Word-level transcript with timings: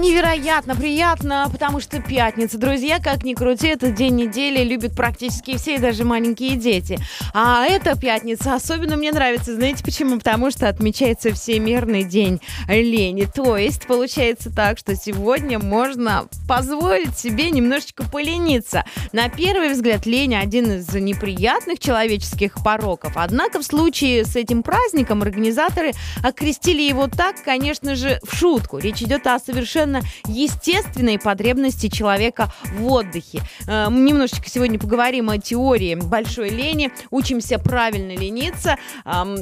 Невероятно 0.00 0.74
приятно, 0.74 1.46
потому 1.52 1.78
что 1.78 2.00
пятница, 2.00 2.56
друзья, 2.56 3.00
как 3.00 3.22
ни 3.22 3.34
крути, 3.34 3.68
этот 3.68 3.94
день 3.94 4.16
недели 4.16 4.64
любят 4.64 4.96
практически 4.96 5.58
все, 5.58 5.78
даже 5.78 6.04
маленькие 6.04 6.56
дети. 6.56 6.98
А 7.34 7.66
эта 7.66 8.00
пятница 8.00 8.54
особенно 8.54 8.96
мне 8.96 9.12
нравится, 9.12 9.54
знаете 9.54 9.84
почему? 9.84 10.16
Потому 10.16 10.50
что 10.50 10.68
отмечается 10.68 11.34
Всемирный 11.34 12.04
день 12.04 12.40
лени. 12.66 13.26
То 13.26 13.58
есть 13.58 13.86
получается 13.86 14.50
так, 14.50 14.78
что 14.78 14.96
сегодня 14.96 15.58
можно 15.58 16.26
позволить 16.48 17.18
себе 17.18 17.50
немножечко 17.50 18.02
полениться. 18.02 18.86
На 19.12 19.28
первый 19.28 19.70
взгляд, 19.74 20.06
лень 20.06 20.34
один 20.34 20.78
из 20.78 20.94
неприятных 20.94 21.78
человеческих 21.78 22.54
пороков. 22.64 23.12
Однако 23.16 23.58
в 23.58 23.64
случае 23.64 24.24
с 24.24 24.34
этим 24.34 24.62
праздником 24.62 25.20
организаторы 25.20 25.92
окрестили 26.24 26.80
его 26.80 27.06
так, 27.06 27.42
конечно 27.44 27.96
же, 27.96 28.18
в 28.22 28.34
шутку. 28.34 28.78
Речь 28.78 29.02
идет 29.02 29.26
о 29.26 29.38
совершенно 29.38 29.89
естественной 30.26 31.18
потребности 31.18 31.88
человека 31.88 32.52
в 32.76 32.86
отдыхе. 32.86 33.42
Э, 33.66 33.88
немножечко 33.90 34.48
сегодня 34.48 34.78
поговорим 34.78 35.30
о 35.30 35.38
теории 35.38 35.94
большой 35.94 36.50
лени, 36.50 36.90
учимся 37.10 37.58
правильно 37.58 38.12
лениться 38.16 38.76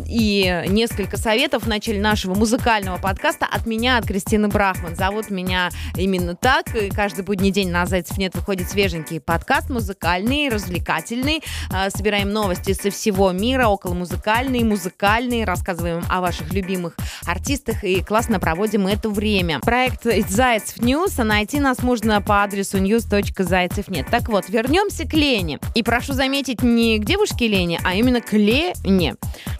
и 0.06 0.64
несколько 0.68 1.16
советов 1.16 1.64
в 1.64 1.68
начале 1.68 2.00
нашего 2.00 2.34
музыкального 2.34 2.98
подкаста 2.98 3.46
от 3.46 3.66
меня, 3.66 3.98
от 3.98 4.06
Кристины 4.06 4.48
Брахман. 4.48 4.96
Зовут 4.96 5.30
меня 5.30 5.70
именно 5.96 6.34
так. 6.34 6.74
И 6.74 6.88
каждый 6.90 7.24
будний 7.24 7.50
день 7.50 7.70
на 7.70 7.86
Zaycev.net 7.86 8.34
выходит 8.34 8.68
свеженький 8.68 9.20
подкаст, 9.20 9.70
музыкальный, 9.70 10.48
развлекательный. 10.48 11.42
Э, 11.72 11.90
собираем 11.90 12.32
новости 12.32 12.72
со 12.72 12.90
всего 12.90 13.32
мира, 13.32 13.66
около 13.66 13.94
музыкальные, 13.94 14.64
музыкальные, 14.64 15.44
рассказываем 15.44 16.04
о 16.08 16.20
ваших 16.20 16.52
любимых 16.52 16.96
артистах 17.26 17.84
и 17.84 18.02
классно 18.02 18.40
проводим 18.40 18.86
это 18.86 19.08
время. 19.08 19.60
Проект 19.60 20.06
Zaycev 20.38 20.80
News, 20.80 21.18
а 21.18 21.24
найти 21.24 21.58
нас 21.58 21.82
можно 21.82 22.22
по 22.22 22.44
адресу 22.44 22.78
news.zaycev.net. 22.78 24.06
Так 24.08 24.28
вот, 24.28 24.48
вернемся 24.48 25.04
к 25.04 25.12
лени. 25.12 25.58
И 25.74 25.82
прошу 25.82 26.12
заметить, 26.12 26.62
не 26.62 27.00
к 27.00 27.04
девушке 27.04 27.48
Лене, 27.48 27.80
а 27.82 27.96
именно 27.96 28.20
к 28.20 28.32
лени. 28.34 29.16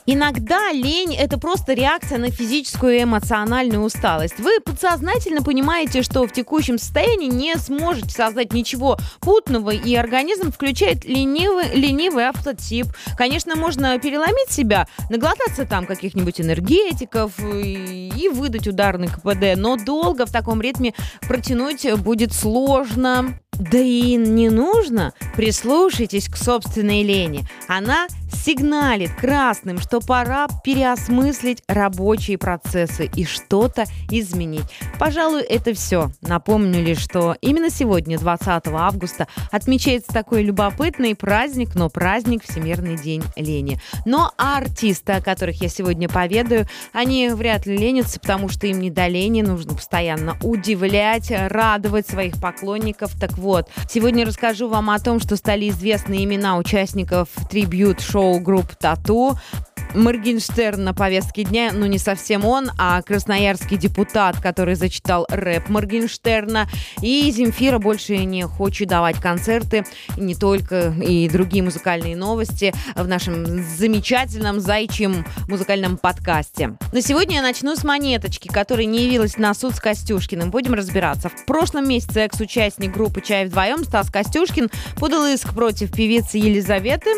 Иногда 0.06 0.70
лень– 0.70 1.16
это 1.18 1.36
просто 1.36 1.74
реакция 1.74 2.18
на 2.18 2.30
физическую 2.30 2.96
и 2.96 3.02
эмоциональную 3.02 3.82
усталость. 3.82 4.38
Вы 4.38 4.60
подсознательно 4.60 5.42
понимаете, 5.42 6.02
что 6.02 6.24
в 6.24 6.32
текущем 6.32 6.78
состоянии 6.78 7.26
не 7.26 7.56
сможете 7.56 8.10
создать 8.10 8.52
ничего 8.52 8.98
путного, 9.20 9.70
и 9.70 9.94
организм 9.96 10.52
включает 10.52 11.04
ленивый, 11.04 11.74
ленивый 11.74 12.24
автопилот. 12.24 12.86
Конечно, 13.18 13.56
можно 13.56 13.98
переломить 13.98 14.50
себя, 14.50 14.86
наглотаться 15.10 15.66
там 15.66 15.86
каких-нибудь 15.86 16.40
энергетиков 16.40 17.32
и 17.40 17.98
и 18.18 18.28
выдать 18.28 18.66
ударный 18.66 19.08
КПД, 19.08 19.56
но 19.56 19.76
долго 19.76 20.26
в 20.26 20.32
таком 20.32 20.57
ритме 20.60 20.94
протянуть 21.26 21.86
будет 22.00 22.32
сложно. 22.32 23.38
Да 23.58 23.78
и 23.78 24.14
не 24.14 24.50
нужно. 24.50 25.12
Прислушайтесь 25.36 26.28
к 26.28 26.36
собственной 26.36 27.02
лени. 27.02 27.46
Она 27.66 28.06
сигналит 28.32 29.12
красным, 29.14 29.78
что 29.78 30.00
пора 30.00 30.46
переосмыслить 30.62 31.62
рабочие 31.66 32.38
процессы 32.38 33.10
и 33.14 33.24
что-то 33.24 33.84
изменить. 34.10 34.64
Пожалуй, 34.98 35.42
это 35.42 35.74
все. 35.74 36.10
Напомню 36.20 36.82
лишь, 36.82 36.98
что 36.98 37.36
именно 37.40 37.70
сегодня, 37.70 38.18
20 38.18 38.68
августа, 38.68 39.26
отмечается 39.50 40.12
такой 40.12 40.42
любопытный 40.42 41.14
праздник, 41.14 41.74
но 41.74 41.88
праздник 41.88 42.44
Всемирный 42.44 42.96
день 42.96 43.24
лени. 43.36 43.80
Но 44.04 44.30
артисты, 44.36 45.14
о 45.14 45.22
которых 45.22 45.60
я 45.62 45.68
сегодня 45.68 46.08
поведаю, 46.08 46.66
они 46.92 47.30
вряд 47.30 47.66
ли 47.66 47.76
ленятся, 47.76 48.20
потому 48.20 48.48
что 48.48 48.66
им 48.66 48.80
не 48.80 48.90
до 48.90 49.08
лени, 49.08 49.42
нужно 49.42 49.74
постоянно 49.74 50.36
удивлять, 50.42 51.30
радовать 51.30 52.06
своих 52.06 52.40
поклонников. 52.40 53.18
Так 53.18 53.36
вот, 53.38 53.47
сегодня 53.88 54.26
расскажу 54.26 54.68
вам 54.68 54.90
о 54.90 54.98
том, 54.98 55.20
что 55.20 55.36
стали 55.36 55.68
известны 55.68 56.24
имена 56.24 56.56
участников 56.56 57.28
трибьют-шоу 57.50 58.18
шоу-групп 58.18 58.74
«Тату». 58.76 59.38
Моргенштерн 59.94 60.84
на 60.84 60.94
повестке 60.94 61.44
дня, 61.44 61.70
ну 61.72 61.86
не 61.86 61.98
совсем 61.98 62.44
он, 62.44 62.70
а 62.78 63.02
красноярский 63.02 63.76
депутат, 63.76 64.40
который 64.40 64.74
зачитал 64.74 65.26
рэп 65.30 65.68
Моргенштерна. 65.68 66.68
И 67.02 67.30
Земфира 67.30 67.78
больше 67.78 68.18
не 68.24 68.46
хочет 68.46 68.88
давать 68.88 69.20
концерты, 69.20 69.84
не 70.16 70.34
только, 70.34 70.94
и 71.02 71.28
другие 71.28 71.62
музыкальные 71.62 72.16
новости 72.16 72.74
в 72.94 73.06
нашем 73.06 73.62
замечательном 73.62 74.60
зайчьем 74.60 75.24
музыкальном 75.48 75.96
подкасте. 75.96 76.76
На 76.92 77.02
сегодня 77.02 77.36
я 77.36 77.42
начну 77.42 77.76
с 77.76 77.84
монеточки, 77.84 78.48
которая 78.48 78.86
не 78.86 79.04
явилась 79.04 79.36
на 79.36 79.54
суд 79.54 79.74
с 79.74 79.80
Костюшкиным. 79.80 80.50
Будем 80.50 80.74
разбираться. 80.74 81.28
В 81.28 81.44
прошлом 81.46 81.88
месяце 81.88 82.20
экс-участник 82.20 82.92
группы 82.92 83.20
«Чай 83.20 83.46
вдвоем» 83.46 83.84
Стас 83.84 84.10
Костюшкин 84.10 84.70
подал 84.96 85.26
иск 85.26 85.54
против 85.54 85.92
певицы 85.92 86.38
Елизаветы, 86.38 87.10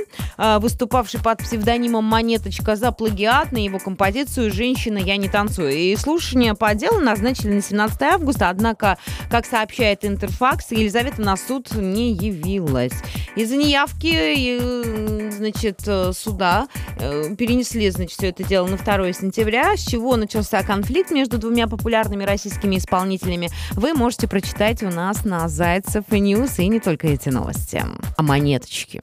выступающей 0.58 1.20
под 1.20 1.38
псевдонимом 1.38 2.04
«Монеточка» 2.04 2.76
за 2.76 2.92
плагиат 2.92 3.52
на 3.52 3.58
его 3.58 3.78
композицию 3.78 4.50
«Женщина, 4.50 4.98
я 4.98 5.16
не 5.16 5.28
танцую». 5.28 5.72
И 5.72 5.96
слушание 5.96 6.54
по 6.54 6.74
делу 6.74 7.00
назначили 7.00 7.54
на 7.54 7.62
17 7.62 8.02
августа, 8.02 8.48
однако, 8.48 8.98
как 9.30 9.46
сообщает 9.46 10.04
Интерфакс, 10.04 10.70
Елизавета 10.70 11.20
на 11.20 11.36
суд 11.36 11.74
не 11.74 12.12
явилась. 12.12 12.94
Из-за 13.36 13.56
неявки, 13.56 14.58
э, 14.60 15.30
значит, 15.30 15.80
суда 16.16 16.68
э, 16.98 17.34
перенесли, 17.36 17.90
значит, 17.90 18.18
все 18.18 18.28
это 18.28 18.42
дело 18.44 18.66
на 18.66 18.76
2 18.76 19.12
сентября, 19.12 19.76
с 19.76 19.80
чего 19.80 20.16
начался 20.16 20.62
конфликт 20.62 21.10
между 21.10 21.38
двумя 21.38 21.66
популярными 21.66 22.24
российскими 22.24 22.78
исполнителями. 22.78 23.50
Вы 23.72 23.94
можете 23.94 24.28
прочитать 24.28 24.82
у 24.82 24.88
нас 24.88 25.24
на 25.24 25.48
Zaycev 25.48 26.04
News, 26.10 26.58
и 26.58 26.68
не 26.68 26.80
только 26.80 27.08
эти 27.08 27.28
новости, 27.28 27.84
а 28.16 28.22
монеточки. 28.22 29.02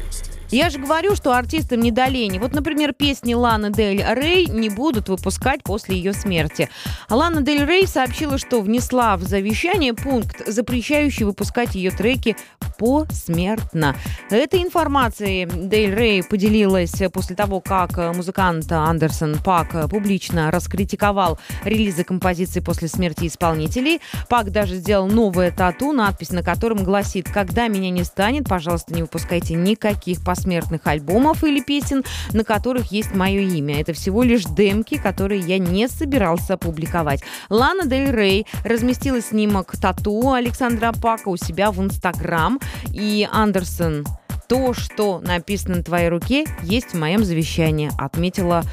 Я 0.51 0.69
же 0.69 0.79
говорю, 0.79 1.15
что 1.15 1.33
артистам 1.33 1.79
не 1.79 1.91
до 1.91 2.07
лени. 2.07 2.37
Вот, 2.37 2.53
например, 2.53 2.93
песни 2.93 3.33
Ланы 3.33 3.71
Дель 3.71 4.03
Рей 4.05 4.47
не 4.47 4.67
будут 4.69 5.07
выпускать 5.07 5.63
после 5.63 5.95
ее 5.95 6.11
смерти. 6.11 6.69
Лана 7.09 7.41
Дель 7.41 7.65
Рей 7.65 7.87
сообщила, 7.87 8.37
что 8.37 8.59
внесла 8.59 9.15
в 9.15 9.23
завещание 9.23 9.93
пункт, 9.93 10.45
запрещающий 10.45 11.23
выпускать 11.23 11.75
ее 11.75 11.91
треки 11.91 12.35
посмертно. 12.77 13.95
Этой 14.29 14.61
информацией 14.61 15.47
Дель 15.49 15.95
Рей 15.95 16.21
поделилась 16.21 17.01
после 17.13 17.37
того, 17.37 17.61
как 17.61 17.97
музыкант 18.13 18.69
Anderson 18.69 19.37
.Paak 19.41 19.89
публично 19.89 20.51
раскритиковал 20.51 21.39
релизы 21.63 22.03
композиции 22.03 22.59
после 22.59 22.89
смерти 22.89 23.27
исполнителей. 23.27 24.01
Пак 24.27 24.51
даже 24.51 24.75
сделал 24.75 25.07
новое 25.07 25.51
тату, 25.51 25.93
надпись 25.93 26.31
на 26.31 26.43
котором 26.43 26.83
гласит 26.83 27.29
«Когда 27.31 27.69
меня 27.69 27.89
не 27.89 28.03
станет, 28.03 28.49
пожалуйста, 28.49 28.93
не 28.93 29.03
выпускайте 29.03 29.53
никаких 29.53 30.21
посмертных 30.21 30.40
посмертных 30.41 30.87
альбомов 30.87 31.43
или 31.43 31.61
песен, 31.61 32.03
на 32.33 32.43
которых 32.43 32.91
есть 32.91 33.13
мое 33.13 33.41
имя. 33.41 33.79
Это 33.79 33.93
всего 33.93 34.23
лишь 34.23 34.43
демки, 34.45 34.97
которые 34.97 35.39
я 35.39 35.59
не 35.59 35.87
собирался 35.87 36.57
публиковать. 36.57 37.21
Лана 37.49 37.85
Дель 37.85 38.11
Рей 38.11 38.47
разместила 38.63 39.21
снимок 39.21 39.77
тату 39.79 40.31
Александра 40.31 40.93
Пака 40.99 41.29
у 41.29 41.37
себя 41.37 41.69
в 41.69 41.79
Инстаграм. 41.79 42.59
И 42.91 43.27
Андерсон 43.31 44.03
то, 44.51 44.73
что 44.73 45.19
написано 45.19 45.77
на 45.77 45.83
твоей 45.83 46.09
руке, 46.09 46.45
есть 46.63 46.87
в 46.91 46.99
моем 46.99 47.23
завещании, 47.23 47.89
отметила 47.97 48.63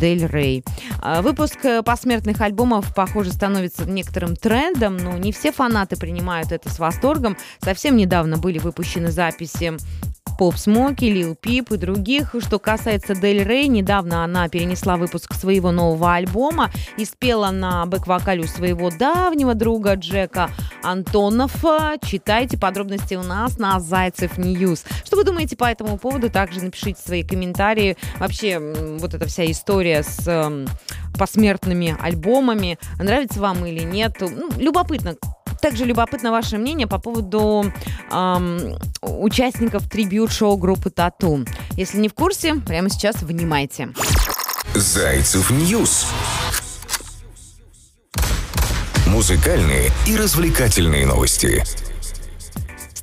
Дель 0.00 0.26
Рей. 0.26 0.64
А, 1.02 1.20
выпуск 1.20 1.62
э, 1.62 1.82
посмертных 1.82 2.40
альбомов, 2.40 2.94
похоже, 2.94 3.32
становится 3.32 3.84
некоторым 3.84 4.34
трендом, 4.34 4.96
но 4.96 5.18
не 5.18 5.32
все 5.32 5.52
фанаты 5.52 5.96
принимают 5.96 6.52
это 6.52 6.70
с 6.70 6.78
восторгом. 6.78 7.36
Совсем 7.60 7.96
недавно 7.96 8.38
были 8.38 8.58
выпущены 8.58 9.10
записи 9.10 9.76
Pop 10.38 10.56
Smoke, 10.56 11.06
Lil 11.06 11.34
Peep 11.34 11.72
и 11.72 11.76
других. 11.78 12.34
Что 12.40 12.58
касается 12.58 13.14
Дель 13.14 13.42
Рей, 13.42 13.68
недавно 13.68 14.22
она 14.22 14.48
перенесла 14.48 14.96
выпуск 14.96 15.32
своего 15.34 15.72
нового 15.72 16.14
альбома 16.14 16.70
и 16.98 17.06
спела 17.06 17.50
на 17.50 17.86
бэк-вокале 17.86 18.42
у 18.42 18.46
своего 18.46 18.90
давнего 18.90 19.54
друга 19.54 19.94
Джека 19.94 20.50
Антоноффа. 20.82 21.94
Читайте 22.04 22.58
подробности 22.58 23.14
у 23.14 23.22
нас 23.22 23.58
на 23.58 23.80
Zaycev 23.80 24.36
News. 24.36 24.84
Что 25.04 25.16
вы 25.16 25.24
думаете 25.24 25.56
по 25.56 25.64
этому 25.64 25.96
поводу? 25.96 26.28
Также 26.28 26.62
напишите 26.62 27.00
свои 27.00 27.22
комментарии. 27.22 27.96
Вообще, 28.18 28.58
вот 28.98 29.14
эта 29.14 29.26
вся 29.26 29.50
история 29.50 30.02
с 30.02 30.28
эм, 30.28 30.66
посмертными 31.18 31.96
альбомами. 32.00 32.78
Нравится 32.98 33.40
вам 33.40 33.64
или 33.64 33.84
нет? 33.84 34.16
Ну, 34.20 34.50
любопытно, 34.58 35.16
также 35.66 35.84
любопытно 35.84 36.30
ваше 36.30 36.58
мнение 36.58 36.86
по 36.86 36.98
поводу 37.00 37.72
эм, 38.12 38.78
участников 39.02 39.88
трибют-шоу 39.90 40.56
группы 40.56 40.90
Тату. 40.90 41.44
Если 41.72 41.98
не 41.98 42.08
в 42.08 42.14
курсе, 42.14 42.54
прямо 42.54 42.88
сейчас 42.88 43.16
внимайте. 43.22 43.88
Zaycev 44.74 45.50
News 45.50 46.06
Музыкальные 49.08 49.90
и 50.06 50.16
развлекательные 50.16 51.04
новости. 51.04 51.64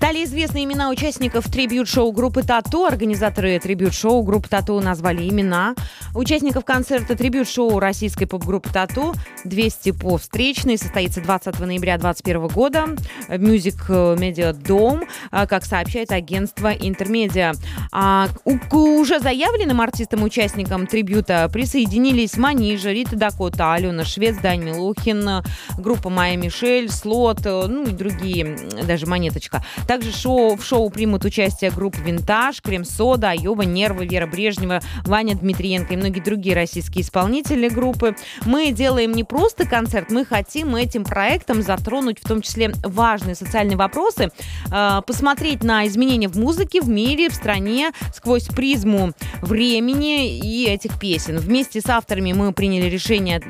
Стали 0.04 0.26
известны 0.26 0.66
имена 0.66 0.90
участников 0.90 1.50
трибют-шоу 1.50 2.12
группы 2.12 2.44
«Тату». 2.44 2.86
Организаторы 2.86 3.58
трибют-шоу 3.58 4.24
группы 4.24 4.50
«Тату» 4.50 4.80
назвали 4.82 5.30
имена. 5.30 5.76
Участников 6.16 6.64
концерта 6.64 7.16
трибют-шоу 7.16 7.80
российской 7.80 8.28
поп-группы 8.28 8.70
«Тату» 8.72 9.16
200 9.46 9.92
по 9.94 10.18
встречной 10.18 10.78
состоится 10.78 11.22
20 11.22 11.60
ноября 11.60 11.98
2021 11.98 12.48
года 12.50 12.86
в 13.28 13.32
Music 13.32 13.88
Media 14.16 14.54
Dome, 14.54 15.08
как 15.32 15.66
сообщает 15.66 16.12
агентство 16.12 16.72
Интермедиа. 16.72 17.54
А, 17.92 18.28
уже 18.72 19.20
заявленным 19.20 19.82
артистам-участникам 19.82 20.86
трибюта 20.86 21.50
присоединились 21.52 22.38
Манижа, 22.38 22.92
Рита 22.92 23.16
Дакота, 23.16 23.74
Алена 23.74 24.06
Швец, 24.06 24.38
Дань 24.38 24.64
Милухин, 24.64 25.44
группа 25.80 26.10
Майя 26.12 26.38
Мишель, 26.38 26.92
Слот, 26.92 27.44
ну 27.44 27.84
и 27.88 27.92
другие, 27.92 28.56
даже 28.88 29.08
Монеточка. 29.08 29.66
Также 29.88 30.12
шоу, 30.12 30.58
в 30.58 30.64
шоу 30.64 30.92
примут 30.92 31.26
участие 31.26 31.72
группы 31.72 31.98
«Винтаж», 32.02 32.62
«Крем-сода», 32.62 33.32
«Айова», 33.32 33.64
«Нервы», 33.64 34.06
Вера 34.06 34.28
Брежнева, 34.28 34.80
Ваня 35.06 35.36
Дмитриенко 35.36 35.94
и 35.94 36.03
многие 36.04 36.20
другие 36.20 36.56
российские 36.56 37.04
исполнители 37.04 37.70
группы. 37.70 38.16
Мы 38.46 38.72
делаем 38.72 39.14
не 39.14 39.24
просто 39.24 39.66
концерт, 39.66 40.12
мы 40.12 40.26
хотим 40.26 40.76
этим 40.76 41.04
проектом 41.04 41.62
затронуть 41.62 42.20
в 42.20 42.28
том 42.28 42.42
числе 42.42 42.74
важные 42.84 43.36
социальные 43.36 43.78
вопросы, 43.78 44.30
э, 44.72 45.02
посмотреть 45.06 45.64
на 45.64 45.88
изменения 45.88 46.28
в 46.28 46.38
музыке, 46.38 46.82
в 46.82 46.90
мире, 46.90 47.30
в 47.30 47.34
стране 47.34 47.92
сквозь 48.14 48.48
призму 48.48 49.14
времени 49.42 50.40
и 50.40 50.66
этих 50.66 51.00
песен. 51.00 51.38
Вместе 51.40 51.82
с 51.82 51.90
авторами 51.90 52.34
мы 52.34 52.54
приняли 52.54 52.90
решение, 52.90 53.42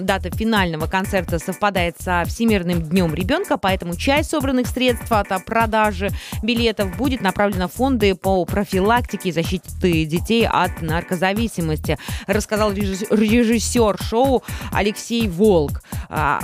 дата 0.00 0.30
финального 0.30 0.86
концерта 0.86 1.38
совпадает 1.38 1.96
со 2.00 2.24
Всемирным 2.26 2.82
днем 2.82 3.14
ребенка, 3.14 3.56
поэтому 3.56 3.96
часть 3.96 4.30
собранных 4.30 4.66
средств 4.66 5.10
от 5.10 5.28
продаж 5.44 5.70
продажи 5.70 6.10
билетов 6.42 6.96
будет 6.96 7.20
направлена 7.20 7.68
в 7.68 7.72
фонды 7.72 8.14
по 8.14 8.44
профилактике 8.44 9.28
и 9.28 9.32
защите 9.32 10.04
детей 10.04 10.46
от 10.46 10.82
наркозависимости, 10.82 11.98
рассказал 12.26 12.72
режиссер 12.72 13.98
шоу 14.02 14.42
Алексей 14.72 15.28
Волк. 15.28 15.82
А, 16.08 16.40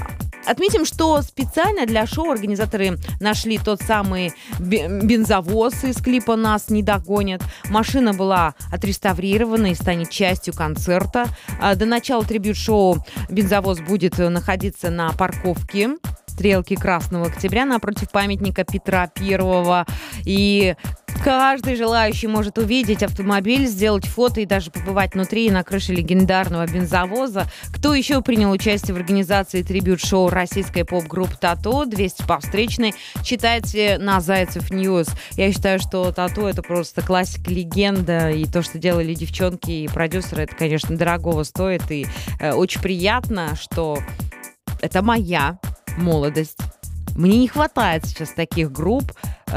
отметим, 0.46 0.84
что 0.84 1.20
специально 1.22 1.86
для 1.86 2.06
шоу 2.06 2.30
организаторы 2.30 2.98
нашли 3.20 3.58
тот 3.58 3.82
самый 3.82 4.32
бензовоз 4.58 5.84
из 5.84 5.96
клипа 5.96 6.36
«Нас 6.36 6.70
не 6.70 6.82
догонят». 6.82 7.42
Машина 7.68 8.14
была 8.14 8.54
отреставрирована 8.70 9.72
и 9.72 9.74
станет 9.74 10.10
частью 10.10 10.54
концерта. 10.54 11.26
А, 11.60 11.74
до 11.74 11.86
начала 11.86 12.24
трибют-шоу 12.24 13.04
бензовоз 13.28 13.80
будет 13.80 14.18
находиться 14.18 14.90
на 14.90 15.12
парковке 15.12 15.96
стрелки 16.36 16.76
Красного 16.76 17.26
Октября 17.26 17.64
напротив 17.64 18.10
памятника 18.10 18.62
Петра 18.64 19.06
Первого. 19.06 19.86
И 20.24 20.76
Каждый 21.24 21.76
желающий 21.76 22.26
может 22.26 22.58
увидеть 22.58 23.02
автомобиль, 23.02 23.66
сделать 23.66 24.06
фото 24.06 24.42
и 24.42 24.46
даже 24.46 24.70
побывать 24.70 25.14
внутри 25.14 25.46
и 25.46 25.50
на 25.50 25.64
крыше 25.64 25.92
легендарного 25.92 26.66
бензовоза. 26.66 27.46
Кто 27.74 27.94
еще 27.94 28.20
принял 28.20 28.50
участие 28.50 28.94
в 28.94 28.98
организации 28.98 29.62
трибют-шоу 29.62 30.28
российской 30.28 30.84
поп-группы 30.84 31.34
«Тату» 31.40 31.86
200 31.86 32.26
по 32.26 32.38
встречной, 32.38 32.94
читайте 33.24 33.96
на 33.98 34.20
Zaycev 34.20 34.70
News. 34.70 35.08
Я 35.32 35.50
считаю, 35.52 35.80
что 35.80 36.12
«Тату»— 36.12 36.42
это 36.46 36.62
просто 36.62 37.00
классика, 37.00 37.50
легенда, 37.50 38.30
и 38.30 38.44
то, 38.44 38.60
что 38.62 38.78
делали 38.78 39.14
девчонки 39.14 39.70
и 39.70 39.88
продюсеры, 39.88 40.42
это, 40.42 40.54
конечно, 40.54 40.96
дорогого 40.96 41.44
стоит, 41.44 41.90
и 41.90 42.06
э, 42.38 42.52
очень 42.52 42.82
приятно, 42.82 43.56
что 43.56 43.98
это 44.80 45.02
моя 45.02 45.58
молодость. 45.96 46.58
Мне 47.14 47.38
не 47.38 47.48
хватает 47.48 48.04
сейчас 48.04 48.30
таких 48.30 48.70
групп, 48.70 49.12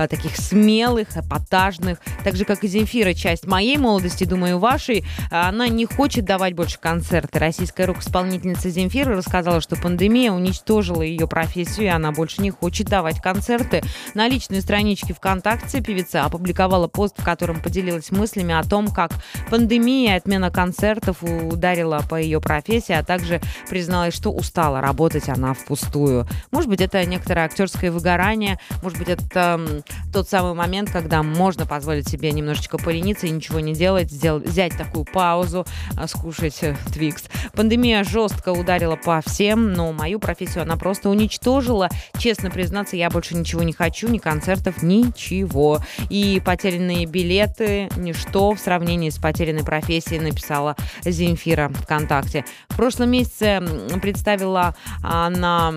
таких 0.07 0.37
смелых, 0.37 1.17
эпатажных. 1.17 1.99
Так 2.23 2.35
же, 2.35 2.45
как 2.45 2.63
и 2.63 2.67
Земфира, 2.67 3.13
часть 3.13 3.45
моей 3.45 3.77
молодости, 3.77 4.23
думаю, 4.23 4.59
вашей, 4.59 5.05
она 5.31 5.67
не 5.67 5.85
хочет 5.85 6.25
давать 6.25 6.53
больше 6.53 6.79
концерты. 6.79 7.39
Российская 7.39 7.85
рок-исполнительница 7.85 8.69
Земфира 8.69 9.15
рассказала, 9.15 9.61
что 9.61 9.75
пандемия 9.75 10.31
уничтожила 10.31 11.01
ее 11.01 11.27
профессию, 11.27 11.87
и 11.87 11.89
она 11.89 12.11
больше 12.11 12.41
не 12.41 12.51
хочет 12.51 12.87
давать 12.87 13.19
концерты. 13.21 13.81
На 14.13 14.27
личной 14.27 14.61
страничке 14.61 15.13
ВКонтакте 15.13 15.81
певица 15.81 16.23
опубликовала 16.25 16.87
пост, 16.87 17.15
в 17.17 17.23
котором 17.23 17.61
поделилась 17.61 18.11
мыслями 18.11 18.53
о 18.53 18.63
том, 18.63 18.89
как 18.89 19.11
пандемия 19.49 20.13
и 20.13 20.17
отмена 20.17 20.51
концертов 20.51 21.23
ударила 21.23 22.01
по 22.09 22.19
ее 22.19 22.39
профессии, 22.39 22.93
а 22.93 23.03
также 23.03 23.41
призналась, 23.69 24.13
что 24.13 24.31
устала 24.31 24.81
работать 24.81 25.29
она 25.29 25.53
впустую. 25.53 26.27
Может 26.51 26.69
быть, 26.69 26.81
это 26.81 27.03
некоторое 27.05 27.45
актерское 27.45 27.91
выгорание, 27.91 28.59
может 28.81 28.99
быть, 28.99 29.09
это 29.09 29.78
тот 30.13 30.29
самый 30.29 30.53
момент, 30.53 30.91
когда 30.91 31.23
можно 31.23 31.65
позволить 31.65 32.07
себе 32.07 32.31
немножечко 32.31 32.77
полениться 32.77 33.27
и 33.27 33.31
ничего 33.31 33.59
не 33.59 33.73
делать, 33.73 34.11
сделать, 34.11 34.45
взять 34.45 34.77
такую 34.77 35.05
паузу, 35.05 35.65
а, 35.97 36.07
скушать 36.07 36.63
Твикс. 36.93 37.25
Э, 37.25 37.49
Пандемия 37.53 38.03
жестко 38.03 38.49
ударила 38.49 38.95
по 38.95 39.21
всем, 39.25 39.73
но 39.73 39.91
мою 39.91 40.19
профессию 40.19 40.63
она 40.63 40.77
просто 40.77 41.09
уничтожила. 41.09 41.89
Честно 42.17 42.49
признаться, 42.49 42.95
я 42.95 43.09
больше 43.09 43.35
ничего 43.35 43.63
не 43.63 43.73
хочу, 43.73 44.07
ни 44.07 44.17
концертов, 44.17 44.81
ничего. 44.81 45.79
И 46.09 46.41
потерянные 46.43 47.05
билеты– 47.05 47.89
ничто 47.97 48.53
в 48.53 48.59
сравнении 48.59 49.09
с 49.09 49.17
потерянной 49.17 49.63
профессией, 49.63 50.19
написала 50.19 50.75
Земфира 51.03 51.69
ВКонтакте. 51.69 52.45
В 52.69 52.77
прошлом 52.77 53.11
месяце 53.11 53.61
представила 54.01 54.75
она 55.03 55.73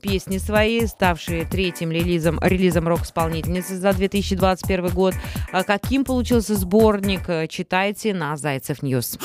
песни 0.00 0.38
свои, 0.38 0.86
ставшие 0.86 1.44
третьим 1.44 1.92
релизом, 1.92 2.38
релизом 2.42 2.88
рок-исполнительницы 3.22 3.78
за 3.78 3.92
2021 3.92 4.88
год. 4.88 5.14
А 5.52 5.62
каким 5.64 6.04
получился 6.04 6.54
сборник, 6.54 7.28
э, 7.28 7.46
читайте 7.48 8.14
на 8.14 8.36
Zaycev 8.36 8.82
News. 8.82 9.18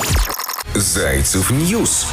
Zaycev 0.75 1.51
News. 1.51 2.07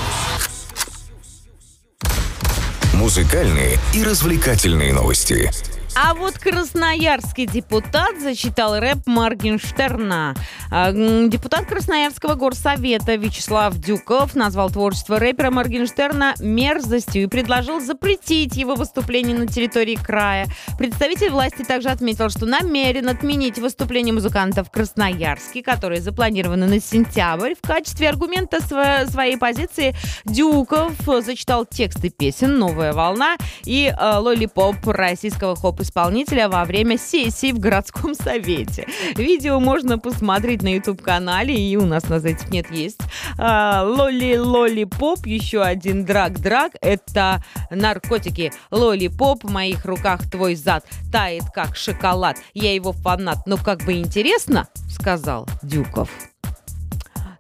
Музыкальные 2.95 3.79
и 3.93 4.03
развлекательные 4.03 4.93
новости. 4.93 5.51
А 5.97 6.15
вот 6.15 6.39
красноярский 6.39 7.47
депутат 7.47 8.21
зачитал 8.21 8.79
рэп 8.79 9.07
Моргенштерна. 9.07 10.35
А, 10.77 10.91
депутат 10.91 11.67
Красноярского 11.67 12.35
горсовета 12.35 13.15
Вячеслав 13.15 13.79
Дюков 13.79 14.35
назвал 14.35 14.71
творчество 14.71 15.21
рэпера 15.21 15.53
Моргенштерна 15.53 16.35
мерзостью 16.41 17.23
и 17.23 17.27
предложил 17.27 17.79
запретить 17.79 18.57
его 18.57 18.75
выступление 18.75 19.39
на 19.39 19.47
территории 19.47 19.95
края. 19.95 20.49
Представитель 20.77 21.31
власти 21.31 21.63
также 21.63 21.91
отметил, 21.91 22.29
что 22.29 22.47
намерен 22.47 23.09
отменить 23.09 23.61
выступление 23.61 24.13
музыкантов 24.13 24.67
в 24.67 24.73
Красноярске, 24.73 25.63
которые 25.63 26.01
запланированы 26.01 26.67
на 26.67 26.81
сентябрь. 26.81 27.55
В 27.55 27.65
качестве 27.65 28.09
аргумента 28.09 28.59
своей 28.61 29.37
позиции 29.37 29.95
Дюков 30.25 30.95
зачитал 31.25 31.67
тексты 31.67 32.11
песен 32.11 32.59
«Новая 32.59 32.93
волна» 32.93 33.37
и 33.65 33.95
э, 33.97 34.17
«Лолипоп» 34.19 34.85
российского 34.87 35.55
хоп 35.55 35.83
исполнителя 35.83 36.49
во 36.49 36.65
время 36.65 36.99
сессии 36.99 37.53
в 37.53 37.61
городском 37.61 38.17
совете. 38.17 38.89
Видео 39.15 39.61
можно 39.61 40.01
посмотреть 40.01 40.64
на 40.65 40.75
YouTube-канале, 40.75 41.55
и 41.55 41.77
у 41.77 41.87
нас 41.87 42.09
на 42.09 42.17
этих 42.17 42.51
нет 42.51 42.71
есть. 42.73 43.01
Лоли 43.39 44.37
Лоли 44.37 44.85
Поп, 44.85 45.27
еще 45.27 45.63
один 45.63 46.05
драг-драг, 46.05 46.73
это 46.81 47.45
наркотики. 47.71 48.53
Лоли 48.73 49.09
Поп, 49.09 49.45
в 49.45 49.51
моих 49.51 49.85
руках 49.85 50.29
твой 50.29 50.57
зад 50.57 50.85
тает 51.13 51.45
как 51.55 51.77
шоколад. 51.77 52.39
Я 52.55 52.75
его 52.75 52.93
фанат, 52.93 53.47
но 53.47 53.57
как 53.57 53.85
бы 53.85 53.93
интересно, 53.93 54.67
сказал 54.89 55.49
Дюков. 55.63 56.11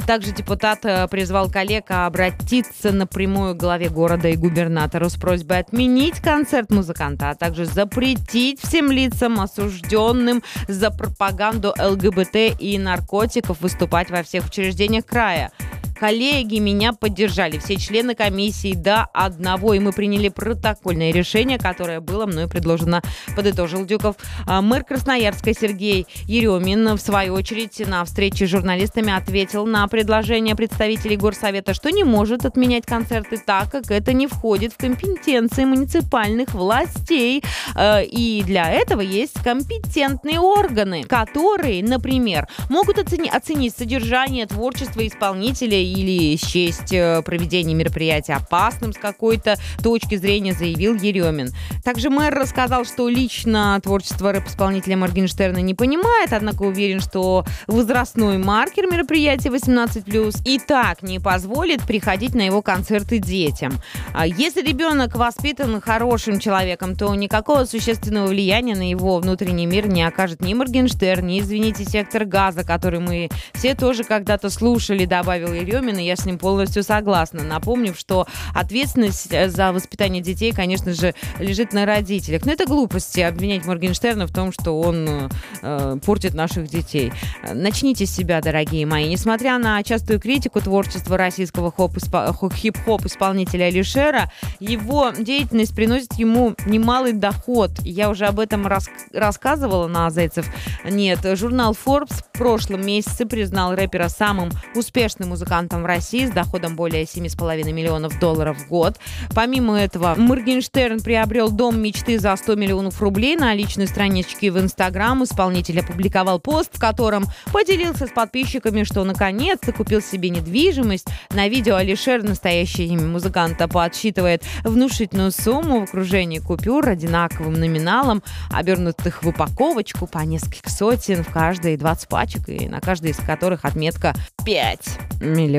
Также 0.06 0.32
депутат 0.32 0.84
э, 0.84 1.08
призвал 1.08 1.50
коллег 1.50 1.86
обратиться 1.88 2.92
напрямую 2.92 3.54
к 3.54 3.58
главе 3.58 3.88
города 3.88 4.28
и 4.28 4.36
губернатору 4.36 5.08
с 5.08 5.14
просьбой 5.14 5.60
отменить 5.60 6.20
концерт 6.20 6.70
музыканта, 6.70 7.30
а 7.30 7.34
также 7.34 7.64
запретить 7.64 8.60
всем 8.60 8.90
лицам, 8.90 9.40
осужденным 9.40 10.42
за 10.68 10.90
пропаганду 10.90 11.74
ЛГБТ 11.78 12.60
и 12.60 12.78
наркотиков, 12.78 13.62
выступать 13.62 14.10
во 14.10 14.22
всех 14.22 14.46
учреждениях 14.46 15.06
края. 15.06 15.50
Коллеги 15.98 16.58
меня 16.58 16.92
поддержали, 16.92 17.58
все 17.58 17.76
члены 17.76 18.14
комиссии 18.14 18.74
до 18.74 19.04
одного, 19.12 19.74
и 19.74 19.78
мы 19.78 19.92
приняли 19.92 20.28
протокольное 20.28 21.12
решение, 21.12 21.58
которое 21.58 22.00
было 22.00 22.26
мной 22.26 22.48
предложено, 22.48 23.00
подытожил 23.36 23.84
Дюков. 23.84 24.16
А, 24.46 24.60
мэр 24.60 24.84
Красноярска 24.84 25.54
Сергей 25.54 26.06
Еремин, 26.26 26.94
в 26.96 27.00
свою 27.00 27.34
очередь, 27.34 27.78
на 27.86 28.04
встрече 28.04 28.46
с 28.46 28.50
журналистами 28.50 29.12
ответил 29.12 29.66
на 29.66 29.86
предложение 29.86 30.56
представителей 30.56 31.16
Горсовета, 31.16 31.74
что 31.74 31.90
не 31.90 32.02
может 32.02 32.44
отменять 32.44 32.86
концерты 32.86 33.38
так, 33.38 33.70
как 33.70 33.90
это 33.90 34.12
не 34.12 34.26
входит 34.26 34.72
в 34.72 34.76
компетенции 34.76 35.64
муниципальных 35.64 36.54
властей. 36.54 37.42
А, 37.74 38.00
и 38.00 38.42
для 38.42 38.70
этого 38.70 39.00
есть 39.00 39.40
компетентные 39.42 40.40
органы, 40.40 41.04
которые, 41.04 41.84
например, 41.84 42.48
могут 42.68 42.98
оцени- 42.98 43.30
оценить 43.30 43.76
содержание 43.76 44.46
творчества 44.46 45.06
исполнителей 45.06 45.83
или 45.84 46.36
счесть 46.36 46.92
э, 46.92 47.22
проведение 47.22 47.74
мероприятия 47.74 48.34
опасным 48.34 48.92
с 48.92 48.96
какой-то 48.96 49.56
точки 49.82 50.16
зрения, 50.16 50.52
заявил 50.52 50.94
Еремин. 50.94 51.50
Также 51.84 52.10
мэр 52.10 52.34
рассказал, 52.34 52.84
что 52.84 53.08
лично 53.08 53.80
творчество 53.82 54.32
рэп-исполнителя 54.32 54.96
Моргенштерна 54.96 55.58
не 55.58 55.74
понимает, 55.74 56.32
однако 56.32 56.62
уверен, 56.62 57.00
что 57.00 57.44
возрастной 57.66 58.38
маркер 58.38 58.86
мероприятия 58.90 59.50
18+, 59.50 60.42
и 60.44 60.58
так 60.58 61.02
не 61.02 61.18
позволит 61.18 61.82
приходить 61.82 62.34
на 62.34 62.42
его 62.42 62.62
концерты 62.62 63.18
детям. 63.18 63.72
А 64.12 64.26
если 64.26 64.62
ребенок 64.62 65.16
воспитан 65.16 65.80
хорошим 65.80 66.38
человеком, 66.38 66.96
то 66.96 67.14
никакого 67.14 67.64
существенного 67.64 68.26
влияния 68.26 68.74
на 68.74 68.88
его 68.88 69.18
внутренний 69.18 69.66
мир 69.66 69.88
не 69.88 70.02
окажет 70.02 70.40
ни 70.40 70.54
Моргенштерн, 70.54 71.26
ни, 71.26 71.40
извините, 71.40 71.84
сектор 71.84 72.24
газа, 72.24 72.64
который 72.64 73.00
мы 73.00 73.28
все 73.52 73.74
тоже 73.74 74.04
когда-то 74.04 74.50
слушали, 74.50 75.04
добавил 75.04 75.52
Еремин, 75.52 75.73
и 75.98 76.04
я 76.04 76.16
с 76.16 76.24
ним 76.24 76.38
полностью 76.38 76.82
согласна, 76.82 77.42
напомнив, 77.42 77.98
что 77.98 78.26
ответственность 78.54 79.30
за 79.50 79.72
воспитание 79.72 80.22
детей, 80.22 80.52
конечно 80.52 80.92
же, 80.92 81.14
лежит 81.38 81.72
на 81.72 81.86
родителях. 81.86 82.44
Но 82.44 82.52
это 82.52 82.66
глупости 82.66 83.20
обвинять 83.20 83.66
Моргенштерна 83.66 84.26
в 84.26 84.32
том, 84.32 84.52
что 84.52 84.80
он 84.80 85.30
э, 85.62 85.96
портит 86.04 86.34
наших 86.34 86.68
детей. 86.68 87.12
Начните 87.52 88.06
с 88.06 88.14
себя, 88.14 88.40
дорогие 88.40 88.86
мои. 88.86 89.08
Несмотря 89.08 89.58
на 89.58 89.82
частую 89.82 90.20
критику 90.20 90.60
творчества 90.60 91.16
российского 91.16 91.72
хип-хоп 91.72 93.06
исполнителя 93.06 93.64
Алишера, 93.64 94.30
его 94.60 95.10
деятельность 95.10 95.74
приносит 95.74 96.14
ему 96.14 96.54
немалый 96.66 97.12
доход. 97.12 97.70
Я 97.80 98.10
уже 98.10 98.26
об 98.26 98.40
этом 98.40 98.66
рас 98.66 98.88
рассказывала 99.12 99.88
на 99.88 100.10
Зайцев. 100.10 100.46
Нет, 100.84 101.20
журнал 101.36 101.72
Forbes 101.72 102.22
в 102.22 102.38
прошлом 102.38 102.84
месяце 102.86 103.26
признал 103.26 103.74
рэпера 103.74 104.08
самым 104.08 104.50
успешным 104.74 105.30
музыкантом 105.30 105.63
в 105.68 105.86
России 105.86 106.26
с 106.26 106.30
доходом 106.30 106.76
более 106.76 107.04
7,5 107.04 107.72
миллионов 107.72 108.18
долларов 108.18 108.58
в 108.58 108.68
год. 108.68 108.98
Помимо 109.34 109.78
этого, 109.78 110.14
Моргенштерн 110.16 111.00
приобрел 111.00 111.50
дом 111.50 111.80
мечты 111.80 112.18
за 112.18 112.34
100 112.36 112.54
миллионов 112.54 113.00
рублей. 113.00 113.36
На 113.36 113.54
личной 113.54 113.86
страничке 113.86 114.50
в 114.50 114.58
Инстаграм 114.58 115.22
исполнитель 115.24 115.80
опубликовал 115.80 116.40
пост, 116.40 116.70
в 116.76 116.80
котором 116.80 117.24
поделился 117.52 118.06
с 118.06 118.10
подписчиками, 118.10 118.84
что 118.84 119.04
наконец-то 119.04 119.72
купил 119.72 120.00
себе 120.00 120.30
недвижимость. 120.30 121.06
На 121.30 121.48
видео 121.48 121.76
Алишер, 121.76 122.22
настоящее 122.22 122.88
имя 122.88 123.06
музыканта, 123.06 123.68
подсчитывает 123.68 124.42
внушительную 124.62 125.32
сумму 125.32 125.80
в 125.80 125.84
окружении 125.84 126.38
купюр 126.38 126.88
одинаковым 126.88 127.54
номиналом, 127.54 128.22
обернутых 128.50 129.22
в 129.22 129.28
упаковочку 129.28 130.06
по 130.06 130.18
несколько 130.18 130.70
сотен 130.70 131.24
в 131.24 131.32
каждой 131.32 131.76
20 131.76 132.08
пачек, 132.08 132.48
и 132.48 132.68
на 132.68 132.80
каждой 132.80 133.12
из 133.12 133.16
которых 133.16 133.64
отметка 133.64 134.14
5 134.44 134.78
миллионов 135.20 135.53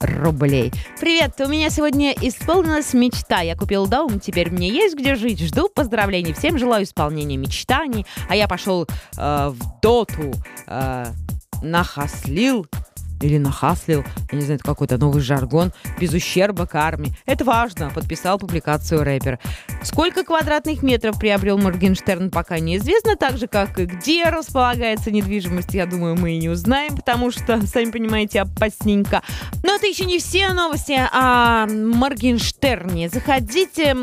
рублей. 0.00 0.72
Привет, 1.00 1.32
у 1.40 1.48
меня 1.48 1.70
сегодня 1.70 2.12
исполнилась 2.12 2.92
мечта. 2.94 3.40
Я 3.40 3.56
купил 3.56 3.86
дом, 3.86 4.20
теперь 4.20 4.50
мне 4.50 4.68
есть 4.68 4.96
где 4.96 5.14
жить. 5.14 5.40
Жду 5.40 5.68
поздравлений. 5.68 6.32
Всем 6.32 6.58
желаю 6.58 6.84
исполнения 6.84 7.36
мечтаний. 7.36 8.06
А 8.28 8.36
я 8.36 8.48
пошел 8.48 8.86
э, 9.16 9.48
в 9.48 9.80
доту, 9.80 10.32
э, 10.66 11.06
нахаслил 11.62 12.66
или 13.20 13.38
нахаслил, 13.38 14.04
я 14.30 14.38
не 14.38 14.44
знаю, 14.44 14.56
это 14.56 14.64
какой-то 14.64 14.98
новый 14.98 15.22
жаргон, 15.22 15.72
без 15.98 16.12
ущерба 16.12 16.66
к 16.66 16.74
армии. 16.74 17.14
Это 17.26 17.44
важно, 17.44 17.90
подписал 17.90 18.38
публикацию 18.38 19.02
рэпер. 19.02 19.38
Сколько 19.82 20.24
квадратных 20.24 20.82
метров 20.82 21.18
приобрел 21.18 21.58
Моргенштерн, 21.58 22.30
пока 22.30 22.58
неизвестно, 22.58 23.16
так 23.16 23.38
же, 23.38 23.46
как 23.46 23.78
и 23.78 23.86
где 23.86 24.24
располагается 24.24 25.10
недвижимость, 25.10 25.74
я 25.74 25.86
думаю, 25.86 26.16
мы 26.16 26.32
и 26.32 26.38
не 26.38 26.48
узнаем, 26.48 26.96
потому 26.96 27.30
что, 27.30 27.66
сами 27.66 27.90
понимаете, 27.90 28.42
опасненько. 28.42 29.22
Но 29.62 29.74
это 29.74 29.86
еще 29.86 30.04
не 30.04 30.18
все 30.18 30.52
новости 30.52 30.98
о 31.12 31.66
Моргенштерне. 31.66 33.08
Заходите, 33.08 33.96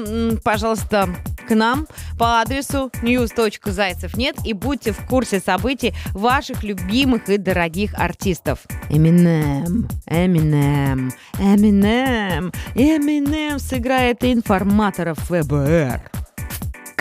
пожалуйста, 0.44 1.10
к 1.52 1.56
нам 1.56 1.86
по 2.18 2.40
адресу 2.40 2.90
news.зайцев.нет 3.02 4.38
и 4.46 4.54
будьте 4.54 4.94
в 4.94 5.06
курсе 5.06 5.42
событий 5.42 5.94
ваших 6.14 6.64
любимых 6.64 7.28
и 7.28 7.38
дорогих 7.38 7.94
артистов. 7.94 8.60
Эминем, 8.90 9.90
Эминем, 10.08 11.12
Эминем, 11.38 12.54
Эминем 12.74 13.60
сыграет 13.60 14.24
информатора 14.24 15.14
ФБР 15.14 16.21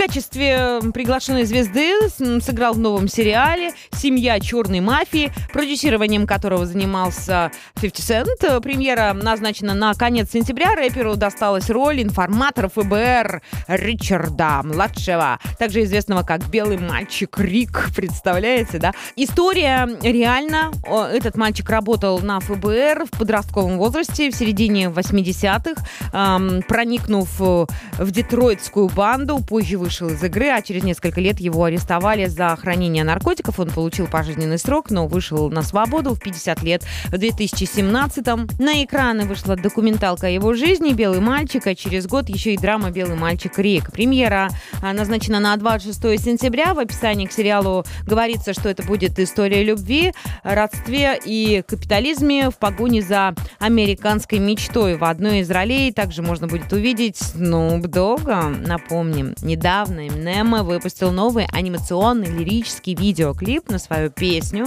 качестве 0.01 0.81
приглашенной 0.95 1.45
звезды 1.45 1.93
сыграл 2.41 2.73
в 2.73 2.79
новом 2.79 3.07
сериале 3.07 3.73
«Семья 3.93 4.41
черной 4.41 4.81
мафии», 4.81 5.31
продюсированием 5.53 6.27
которого 6.27 6.65
занимался 6.65 7.53
50 7.83 8.27
Cent. 8.27 8.61
Премьера 8.63 9.13
назначена 9.13 9.75
на 9.75 9.93
конец 9.93 10.31
сентября. 10.31 10.75
Рэперу 10.75 11.17
досталась 11.17 11.69
роль 11.69 12.03
информатора 12.03 12.71
ФБР 12.71 13.43
Ричарда 13.69 14.63
младшего, 14.65 15.39
также 15.59 15.83
известного 15.83 16.23
как 16.23 16.49
«Белый 16.49 16.79
мальчик 16.79 17.39
Рик». 17.39 17.91
Представляете, 17.95 18.79
да? 18.79 18.95
История 19.17 19.87
реально. 20.01 20.73
Этот 21.13 21.37
мальчик 21.37 21.69
работал 21.69 22.21
на 22.21 22.41
ФБР 22.41 23.05
в 23.05 23.19
подростковом 23.19 23.77
возрасте 23.77 24.31
в 24.31 24.35
середине 24.35 24.87
80-х, 24.87 26.63
проникнув 26.67 27.39
в 27.39 27.67
детройтскую 28.11 28.89
банду, 28.89 29.41
позже 29.41 29.77
вышел 29.91 30.09
из 30.09 30.23
игры, 30.23 30.51
а 30.51 30.63
через 30.63 30.85
несколько 30.85 31.21
лет 31.21 31.41
его 31.41 31.65
арестовали 31.65 32.27
за 32.27 32.55
хранение 32.55 33.03
наркотиков. 33.03 33.59
Он 33.59 33.71
получил 33.71 34.07
пожизненный 34.07 34.57
срок, 34.57 34.89
но 34.89 35.09
вышел 35.09 35.51
на 35.51 35.63
свободу 35.63 36.15
в 36.15 36.21
50 36.21 36.63
лет. 36.63 36.85
В 37.07 37.15
2017-м 37.15 38.47
на 38.61 38.85
экраны 38.85 39.25
вышла 39.25 39.57
документалка 39.57 40.29
о 40.29 40.31
его 40.31 40.55
жизни 40.55 40.93
«Белый 40.93 41.19
мальчик», 41.19 41.67
а 41.67 41.75
через 41.75 42.07
год 42.07 42.29
еще 42.29 42.55
и 42.55 42.57
драма 42.57 42.93
«Белый 42.93 43.17
мальчик 43.17 43.59
Рик». 43.59 43.91
Премьера 43.91 44.51
а, 44.81 44.93
назначена 44.93 45.41
на 45.41 45.57
26 45.57 46.01
сентября. 46.23 46.73
В 46.73 46.79
описании 46.79 47.27
к 47.27 47.33
сериалу 47.33 47.85
говорится, 48.07 48.55
что 48.55 48.69
это 48.69 48.85
будет 48.85 49.19
история 49.19 49.65
любви, 49.65 50.13
родстве 50.45 51.19
и 51.25 51.65
капитализме 51.67 52.51
в 52.51 52.59
погоне 52.59 53.03
за 53.03 53.35
американской 53.59 54.39
мечтой. 54.39 54.97
В 54.97 55.03
одной 55.03 55.41
из 55.41 55.51
ролей 55.51 55.93
также 55.93 56.23
можно 56.23 56.47
будет 56.47 56.73
увидеть 56.73 57.17
Снуп 57.17 57.89
Дога. 57.89 58.45
Напомним, 58.45 59.35
недавно 59.43 59.80
недавно 59.81 60.09
Eminem 60.09 60.63
выпустил 60.63 61.11
новый 61.11 61.47
анимационный 61.47 62.29
лирический 62.29 62.95
видеоклип 62.95 63.71
на 63.71 63.79
свою 63.79 64.11
песню 64.11 64.67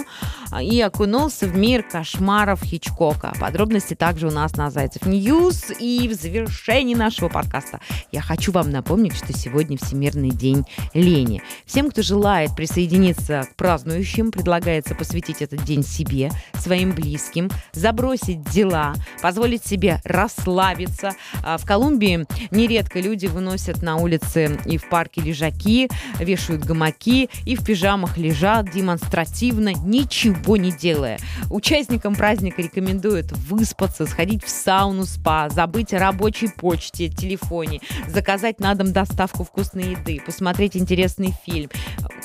а, 0.51 0.63
и 0.63 0.79
окунулся 0.81 1.45
в 1.45 1.55
мир 1.55 1.83
кошмаров 1.83 2.63
Хичкока. 2.63 3.33
Подробности 3.39 3.93
также 3.93 4.27
у 4.27 4.31
нас 4.31 4.55
на 4.55 4.71
Zaycev 4.71 5.05
News. 5.05 5.71
И 5.79 6.07
в 6.07 6.13
завершении 6.19 6.95
нашего 6.95 7.29
подкаста 7.29 7.79
я 8.11 8.21
хочу 8.21 8.51
вам 8.51 8.71
напомнить, 8.71 9.15
что 9.15 9.33
сегодня 9.33 9.77
Всемирный 9.77 10.31
день 10.31 10.65
лени. 10.95 11.43
Всем, 11.65 11.91
кто 11.91 12.01
желает 12.01 12.55
присоединиться 12.55 13.47
к 13.51 13.55
празднующим, 13.55 14.31
предлагается 14.31 14.95
посвятить 14.95 15.43
этот 15.43 15.63
день 15.63 15.83
себе, 15.83 16.31
своим 16.55 16.93
близким, 16.93 17.51
забросить 17.73 18.43
дела, 18.49 18.95
позволить 19.21 19.63
себе 19.63 20.01
расслабиться. 20.05 21.11
А, 21.43 21.57
в 21.59 21.65
Колумбии 21.65 22.25
нередко 22.49 22.99
люди 22.99 23.27
выносят 23.27 23.83
на 23.83 23.97
улицы 23.97 24.59
и 24.65 24.77
в 24.77 24.89
парк 24.89 25.02
парке 25.03 25.19
лежаки, 25.19 25.89
вешают 26.17 26.63
гамаки 26.63 27.29
и 27.45 27.57
в 27.57 27.65
пижамах 27.65 28.17
лежат 28.17 28.71
демонстративно, 28.71 29.73
ничего 29.83 30.55
не 30.55 30.71
делая. 30.71 31.19
Участникам 31.49 32.15
праздника 32.15 32.61
рекомендуют 32.61 33.33
выспаться, 33.33 34.05
сходить 34.05 34.45
в 34.45 34.49
сауну, 34.49 35.03
спа, 35.03 35.49
забыть 35.49 35.93
о 35.93 35.99
рабочей 35.99 36.47
почте, 36.47 37.09
телефоне, 37.09 37.81
заказать 38.07 38.61
на 38.61 38.75
дом 38.75 38.93
доставку 38.93 39.43
вкусной 39.43 39.91
еды, 39.91 40.21
посмотреть 40.25 40.77
интересный 40.77 41.33
фильм. 41.45 41.69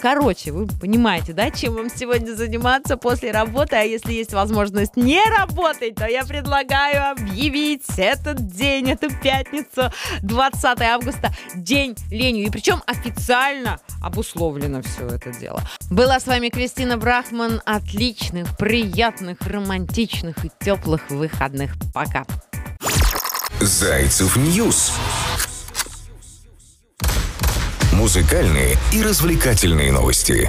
Короче, 0.01 0.53
вы 0.53 0.67
понимаете, 0.67 1.33
да, 1.33 1.51
чем 1.51 1.75
вам 1.75 1.91
сегодня 1.91 2.35
заниматься 2.35 2.97
после 2.97 3.33
работы, 3.33 3.77
а 3.77 3.83
если 3.83 4.13
есть 4.13 4.33
возможность 4.33 4.97
не 4.97 5.21
работать, 5.29 5.97
то 5.97 6.07
я 6.07 6.25
предлагаю 6.25 7.11
объявить 7.11 7.85
этот 7.97 8.47
день, 8.47 8.91
эту 8.91 9.11
пятницу, 9.11 9.93
20 10.23 10.81
августа, 10.83 11.33
день 11.55 11.97
ленью. 12.11 12.47
И 12.47 12.51
причем 12.51 12.83
официально 12.87 13.79
обусловлено 14.03 14.83
все 14.83 15.07
это 15.07 15.33
дело. 15.33 15.63
Была 15.91 16.21
с 16.21 16.27
вами 16.27 16.49
Кристина 16.49 16.97
Брахман. 16.97 17.61
Отличных, 17.65 18.57
приятных, 18.57 19.41
романтичных 19.43 20.45
и 20.45 20.51
теплых 20.61 21.11
выходных. 21.11 21.75
Пока. 21.93 22.25
Zaycev 23.61 24.37
News. 24.37 24.93
Музыкальные 27.99 28.77
и 28.93 29.03
развлекательные 29.03 29.91
новости. 29.91 30.49